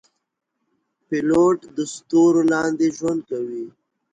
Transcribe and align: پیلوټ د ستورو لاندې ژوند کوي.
پیلوټ 1.07 1.59
د 1.75 1.77
ستورو 1.93 2.41
لاندې 2.51 2.87
ژوند 2.97 3.21
کوي. 3.29 3.65